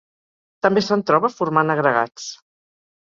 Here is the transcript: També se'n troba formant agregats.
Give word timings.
També 0.65 0.83
se'n 0.87 1.03
troba 1.11 1.31
formant 1.35 1.75
agregats. 1.75 2.27